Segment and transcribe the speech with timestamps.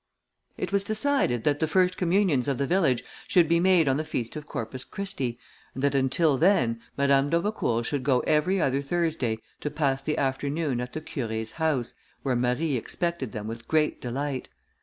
[0.57, 4.03] It was decided that the first communions of the village should be made on the
[4.03, 5.37] feast of Corpus Christi,
[5.75, 10.81] and that until then, Madame d'Aubecourt should go every other Thursday to pass the afternoon
[10.81, 11.93] at the Curé's house,
[12.23, 14.49] where Marie expected them with great delight.